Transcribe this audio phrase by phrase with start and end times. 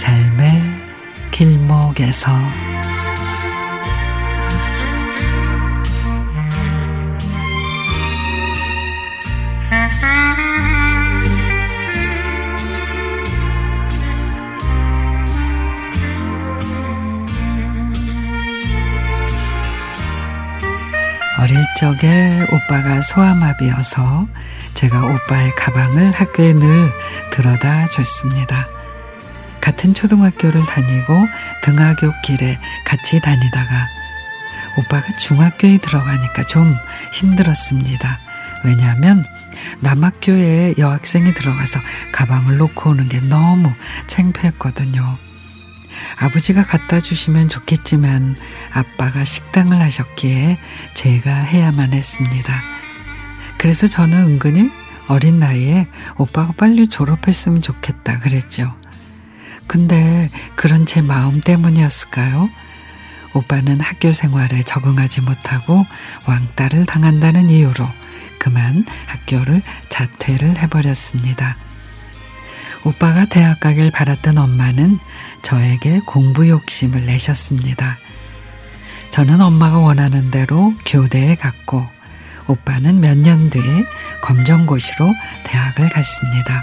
[0.00, 0.62] 삶의
[1.30, 2.32] 길목에서
[21.38, 24.26] 어릴 적에 오빠가 소아마비여서
[24.72, 26.90] 제가 오빠의 가방을 학교에 늘
[27.30, 28.79] 들어다 줬습니다.
[29.60, 31.28] 같은 초등학교를 다니고
[31.62, 33.88] 등하교 길에 같이 다니다가
[34.78, 36.74] 오빠가 중학교에 들어가니까 좀
[37.12, 38.18] 힘들었습니다.
[38.64, 39.24] 왜냐하면
[39.80, 41.80] 남학교에 여학생이 들어가서
[42.12, 43.72] 가방을 놓고 오는 게 너무
[44.06, 45.18] 창피했거든요.
[46.16, 48.36] 아버지가 갖다 주시면 좋겠지만
[48.72, 50.58] 아빠가 식당을 하셨기에
[50.94, 52.62] 제가 해야만 했습니다.
[53.58, 54.70] 그래서 저는 은근히
[55.08, 58.74] 어린 나이에 오빠가 빨리 졸업했으면 좋겠다 그랬죠.
[59.70, 62.50] 근데 그런 제 마음 때문이었을까요?
[63.34, 65.86] 오빠는 학교 생활에 적응하지 못하고
[66.26, 67.88] 왕따를 당한다는 이유로
[68.40, 71.56] 그만 학교를 자퇴를 해버렸습니다.
[72.82, 74.98] 오빠가 대학 가길 바랐던 엄마는
[75.42, 77.98] 저에게 공부 욕심을 내셨습니다.
[79.10, 81.86] 저는 엄마가 원하는 대로 교대에 갔고
[82.48, 83.84] 오빠는 몇 년 뒤에
[84.20, 86.60] 검정고시로 대학을 갔습니다.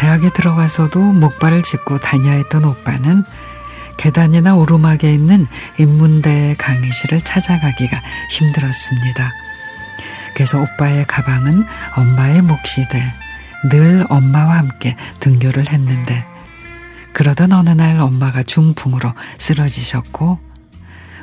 [0.00, 3.22] 대학에 들어가서도 목발을 짚고 다녀야 했던 오빠는
[3.98, 5.46] 계단이나 오르막에 있는
[5.78, 9.32] 인문대 강의실을 찾아가기가 힘들었습니다.
[10.34, 11.64] 그래서 오빠의 가방은
[11.96, 13.20] 엄마의 몫이 돼
[13.62, 16.24] 늘 엄마와 함께 등교를 했는데
[17.12, 20.38] 그러던 어느 날 엄마가 중풍으로 쓰러지셨고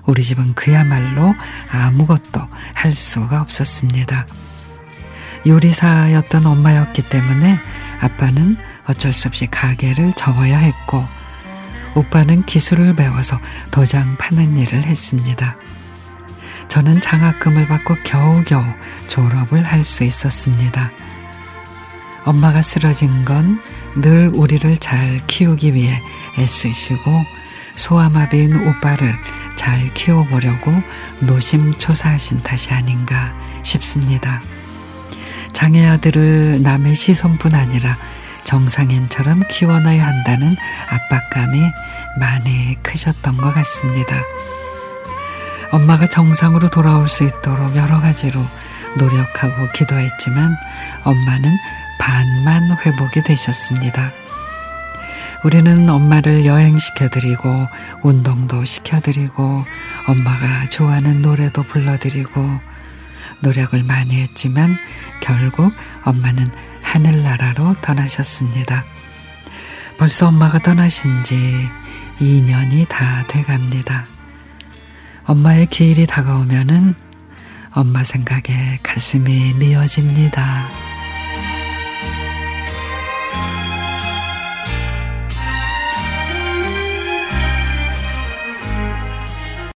[0.06, 1.34] 우리 집은 그야말로
[1.72, 4.28] 아무것도 할 수가 없었습니다.
[5.46, 7.60] 요리사였던 엄마였기 때문에
[8.00, 11.06] 아빠는 어쩔 수 없이 가게를 접어야 했고
[11.96, 13.40] 오빠는 기술을 배워서
[13.72, 15.56] 도장 파는 일을 했습니다.
[16.68, 18.64] 저는 장학금을 받고 겨우겨우
[19.08, 20.92] 졸업을 할 수 있었습니다.
[22.26, 23.60] 엄마가 쓰러진 건
[23.96, 26.00] 늘 우리를 잘 키우기 위해
[26.38, 27.26] 애쓰시고
[27.76, 29.16] 소아마비인 오빠를
[29.56, 30.72] 잘 키워보려고
[31.22, 33.34] 노심초사하신 탓이 아닌가
[33.64, 34.42] 싶습니다.
[35.58, 37.98] 장애 아들을 남의 시선뿐 아니라
[38.44, 40.56] 정상인처럼 키워놔야 한다는
[40.88, 41.60] 압박감이
[42.20, 44.22] 많이 크셨던 것 같습니다.
[45.72, 48.46] 엄마가 정상으로 돌아올 수 있도록 여러 가지로
[49.00, 50.56] 노력하고 기도했지만
[51.04, 51.58] 엄마는
[52.00, 54.12] 반만 회복이 되셨습니다.
[55.44, 57.68] 우리는 엄마를 여행시켜드리고
[58.04, 59.66] 운동도 시켜드리고
[60.06, 62.77] 엄마가 좋아하는 노래도 불러드리고
[63.42, 64.78] 노력을 많이 했지만
[65.22, 66.48] 결국 엄마는
[66.82, 68.86] 하늘나라로 떠나셨습니다.
[69.98, 71.36] 벌써 엄마가 떠나신 지
[72.20, 74.06] 2년이 다 돼갑니다.
[75.26, 76.96] 엄마의 기일이 다가오면은
[77.72, 80.87] 엄마 생각에 가슴이 미어집니다.